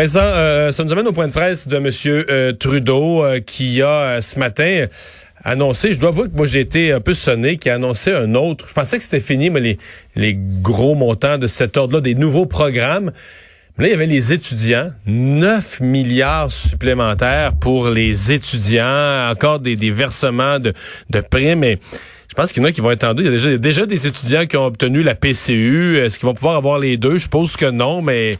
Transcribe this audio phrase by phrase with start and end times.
[0.00, 1.90] Ben ça, euh, ça nous amène au point de presse de M.
[2.06, 4.86] Euh, Trudeau euh, qui a ce matin
[5.44, 8.34] annoncé, je dois avouer que moi j'ai été un peu sonné, qui a annoncé un
[8.34, 8.66] autre.
[8.66, 9.78] Je pensais que c'était fini, mais les,
[10.16, 13.12] les gros montants de cet ordre-là, des nouveaux programmes.
[13.76, 19.76] Mais là, il y avait les étudiants, 9 milliards supplémentaires pour les étudiants, encore des,
[19.76, 20.72] des versements de,
[21.10, 21.62] de primes.
[21.62, 23.24] Je pense qu'il y en a qui vont être tendus.
[23.24, 25.98] Il y a déjà, déjà des étudiants qui ont obtenu la PCU.
[25.98, 27.18] Est-ce qu'ils vont pouvoir avoir les deux?
[27.18, 28.30] Je suppose que non, mais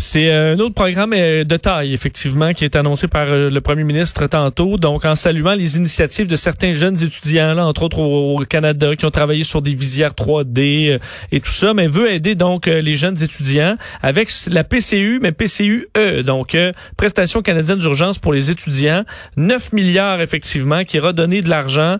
[0.00, 3.60] c'est euh, un autre programme euh, de taille, effectivement, qui est annoncé par euh, le
[3.60, 4.78] premier ministre tantôt.
[4.78, 9.04] Donc, en saluant les initiatives de certains jeunes étudiants, là, entre autres au, Canada, qui
[9.04, 10.98] ont travaillé sur des visières 3D
[11.32, 16.22] et tout ça, mais veut aider donc les jeunes étudiants avec la PCU, mais PCU-E,
[16.22, 16.56] donc
[16.96, 19.04] Prestation canadienne d'urgence pour les étudiants.
[19.36, 21.96] 9 milliards, effectivement, qui redonné de l'argent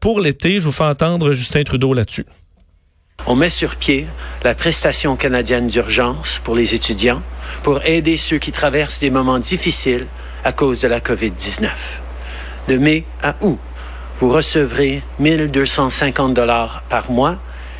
[0.00, 0.60] pour l'été.
[0.60, 2.24] Je vous fais entendre Justin Trudeau là-dessus.
[3.26, 4.06] On met sur pied
[4.42, 7.22] la prestation canadienne d'urgence pour les étudiants
[7.62, 10.06] pour aider ceux qui traversent des moments difficiles
[10.44, 11.68] à cause de la COVID-19.
[12.66, 13.58] De mai à août,
[14.18, 17.38] vous recevrez 1250 dollars par mois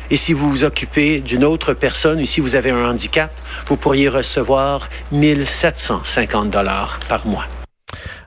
[0.09, 3.31] et si vous vous occupez d'une autre personne ou si vous avez un handicap,
[3.67, 7.45] vous pourriez recevoir 1750 dollars par mois.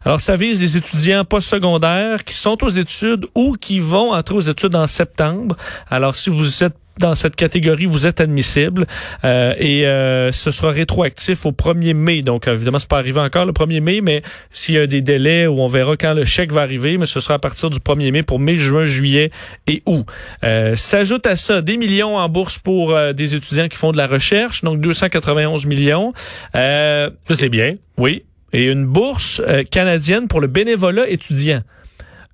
[0.07, 4.41] Alors, ça vise les étudiants postsecondaires qui sont aux études ou qui vont entrer aux
[4.41, 5.57] études en septembre.
[5.91, 8.87] Alors, si vous êtes dans cette catégorie, vous êtes admissible
[9.25, 12.23] euh, et euh, ce sera rétroactif au 1er mai.
[12.23, 15.49] Donc, évidemment, c'est pas arrivé encore le 1er mai, mais s'il y a des délais
[15.49, 18.13] où on verra quand le chèque va arriver, mais ce sera à partir du 1er
[18.13, 19.33] mai pour mai, juin, juillet
[19.67, 20.07] et août.
[20.45, 23.97] Euh, S'ajoute à ça des millions en bourse pour euh, des étudiants qui font de
[23.97, 26.13] la recherche, donc 291 millions.
[26.55, 27.75] ça, c'est bien.
[27.99, 28.23] Oui.
[28.53, 31.63] Et une bourse canadienne pour le bénévolat étudiant.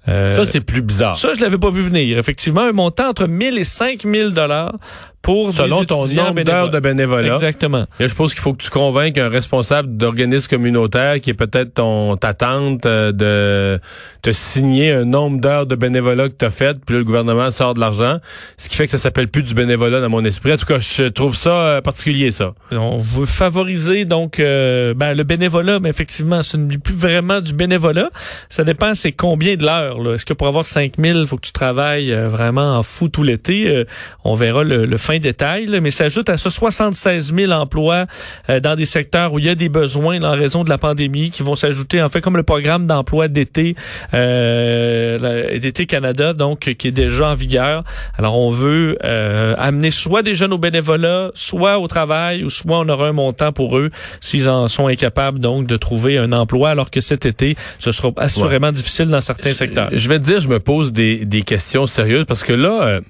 [0.09, 1.17] Euh, ça, c'est plus bizarre.
[1.17, 2.19] Ça, je l'avais pas vu venir.
[2.19, 4.75] Effectivement, un montant entre 1000 et 5000 dollars
[5.23, 7.35] pour Selon ton nombre d'heures de bénévolat.
[7.35, 7.87] Exactement.
[8.01, 11.75] Et je pense qu'il faut que tu convainques un responsable d'organisme communautaire qui est peut-être
[11.75, 13.81] ton ta tante euh, de
[14.21, 17.51] te signer un nombre d'heures de bénévolat que tu as fait, puis là, le gouvernement
[17.53, 18.19] sort de l'argent,
[18.57, 20.53] ce qui fait que ça s'appelle plus du bénévolat dans mon esprit.
[20.53, 22.55] En tout cas, je trouve ça euh, particulier ça.
[22.73, 27.53] On veut favoriser donc euh, ben, le bénévolat, mais effectivement, ce n'est plus vraiment du
[27.53, 28.11] bénévolat.
[28.49, 30.15] Ça dépend c'est combien de l'heure.
[30.15, 33.85] Est-ce que pour avoir 5000, il faut que tu travailles vraiment en fou tout l'été?
[34.25, 38.07] On verra le, le fin détail, mais s'ajoute à ça 76 000 emplois
[38.49, 41.31] euh, dans des secteurs où il y a des besoins en raison de la pandémie
[41.31, 43.75] qui vont s'ajouter, en fait, comme le programme d'emploi d'été
[44.15, 47.85] euh, d'été Canada, donc qui est déjà en vigueur.
[48.19, 52.79] Alors, on veut euh, amener soit des jeunes au bénévolat, soit au travail, ou soit
[52.79, 53.91] on aura un montant pour eux
[54.21, 58.11] s'ils en sont incapables, donc, de trouver un emploi, alors que cet été, ce sera
[58.17, 59.89] assurément difficile dans certains secteurs.
[59.93, 63.01] Je vais te dire, je me pose des, des questions sérieuses parce que là...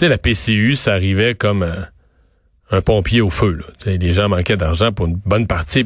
[0.00, 1.80] La PCU, ça arrivait comme euh,
[2.70, 3.52] un, pompier au feu.
[3.52, 3.92] Là.
[3.96, 5.84] les gens manquaient d'argent pour une bonne partie.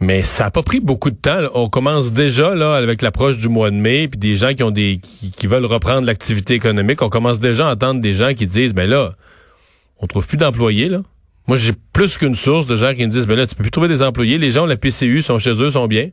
[0.00, 1.40] Mais ça a pas pris beaucoup de temps.
[1.54, 4.70] On commence déjà là avec l'approche du mois de mai, puis des gens qui ont
[4.70, 7.02] des qui, veulent reprendre l'activité économique.
[7.02, 9.12] On commence déjà à entendre des gens qui disent, ben là,
[9.98, 11.02] on trouve plus d'employés là.
[11.48, 13.70] Moi, j'ai plus qu'une source de gens qui me disent, ben là, tu peux plus
[13.70, 14.36] trouver des employés.
[14.36, 16.10] Les gens, la PCU, sont chez eux, sont bien.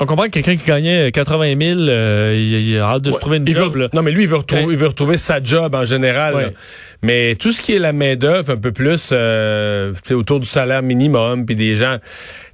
[0.00, 3.36] On comprend que quelqu'un qui gagnait 80 000, euh, il, a hâte de se trouver
[3.36, 3.88] une job.
[3.92, 6.54] non, mais lui, il veut, retrouver, il veut retrouver sa job en général.
[7.02, 11.44] Mais tout ce qui est la main-d'œuvre, un peu plus euh, autour du salaire minimum,
[11.44, 11.98] puis des gens.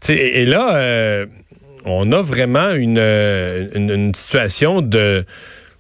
[0.09, 1.27] Et, et là, euh,
[1.85, 5.25] on a vraiment une, une, situation de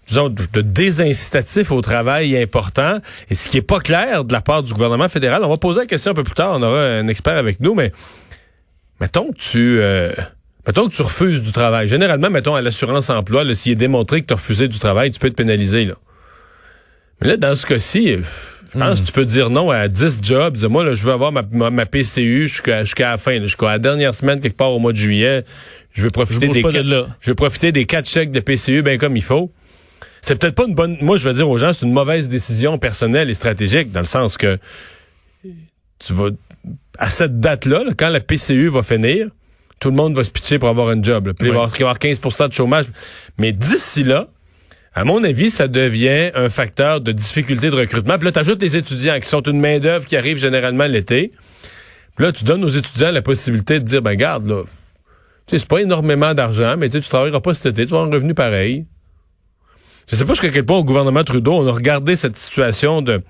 [0.06, 2.98] disons, de, désincitatif au travail important.
[3.30, 5.80] Et ce qui est pas clair de la part du gouvernement fédéral, on va poser
[5.80, 7.92] la question un peu plus tard, on aura un expert avec nous, mais
[9.00, 9.78] mettons que tu...
[9.80, 10.12] Euh,
[10.68, 11.88] Mettons que tu refuses du travail.
[11.88, 15.18] Généralement, mettons à l'assurance emploi, s'il est démontré que tu as refusé du travail, tu
[15.18, 15.86] peux être pénalisé.
[15.86, 15.94] Là.
[17.22, 18.16] Mais là, dans ce cas-ci,
[18.74, 20.58] je pense que tu peux dire non à 10 jobs.
[20.68, 24.40] Moi, là, je veux avoir ma, ma, PCU jusqu'à la fin, jusqu'à la dernière semaine,
[24.40, 25.42] quelque part au mois de juillet.
[25.94, 29.16] Je veux profiter des quatre, je veux profiter des quatre chèques de PCU bien comme
[29.16, 29.50] il faut.
[30.20, 30.98] C'est peut-être pas une bonne.
[31.00, 34.06] Moi, je vais dire aux gens, c'est une mauvaise décision personnelle et stratégique, dans le
[34.06, 34.58] sens que
[35.98, 36.28] tu vas
[36.98, 39.28] à cette date-là, là, quand la PCU va finir,
[39.80, 41.32] tout le monde va se pitcher pour avoir un job.
[41.38, 42.86] Puis il va y avoir 15% de chômage.
[43.38, 44.28] Mais d'ici là,
[44.94, 48.19] à mon avis, ça devient un facteur de difficulté de recrutement.
[48.19, 51.32] Puis là, tu ajoutes les étudiants qui sont une main-d'œuvre qui arrive généralement l'été.
[52.16, 54.64] Puis là, tu donnes aux étudiants la possibilité de dire, ben garde, là,
[55.46, 58.12] tu sais, c'est pas énormément d'argent, mais tu travailleras pas cet été, tu vas avoir
[58.12, 58.86] un revenu pareil.
[60.10, 63.22] Je sais pas jusqu'à quel point au gouvernement Trudeau, on a regardé cette situation de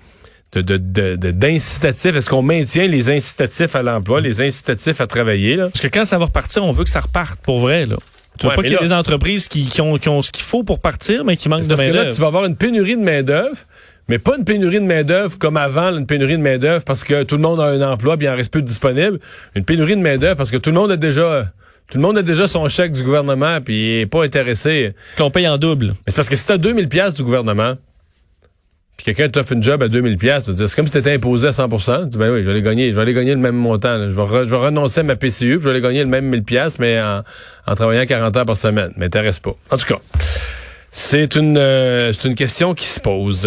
[0.53, 2.05] d'incitatifs.
[2.05, 5.55] De, de, Est-ce qu'on maintient les incitatifs à l'emploi, les incitatifs à travailler?
[5.55, 5.69] Là?
[5.69, 7.85] Parce que quand ça va repartir, on veut que ça reparte pour vrai.
[7.85, 7.97] Là.
[8.39, 10.43] Tu vois pas qu'il y a des entreprises qui, qui, ont, qui, ont, ce qu'il
[10.43, 12.15] faut pour partir, mais qui manquent de main-d'œuvre.
[12.15, 13.57] Tu vas avoir une pénurie de main-d'œuvre,
[14.07, 17.35] mais pas une pénurie de main-d'œuvre comme avant, une pénurie de main-d'œuvre parce que tout
[17.35, 19.19] le monde a un emploi bien il en reste peu disponible.
[19.55, 21.51] Une pénurie de main-d'œuvre parce que tout le monde a déjà
[21.91, 24.93] tout le monde a déjà son chèque du gouvernement puis il est pas intéressé.
[25.17, 25.87] Qu'on paye en double.
[25.87, 27.75] Mais c'est parce que si t'as 2000 pièces du gouvernement,
[28.99, 31.69] puis quelqu'un t'offre une job à 2000 pièces, c'est comme si t'étais imposé à 100
[31.69, 33.97] Tu dis, ben oui, je vais aller gagner, je vais aller gagner le même montant.
[33.97, 36.25] Je, vais je vais renoncer à ma PCU, puis je vais aller gagner le même
[36.25, 37.23] 1000 pièces mais en,
[37.65, 38.91] en travaillant 40 heures par semaine.
[38.97, 39.55] M'intéresse pas.
[39.71, 39.99] En tout cas,
[40.91, 43.37] c'est une, euh, c'est une question qui se pose.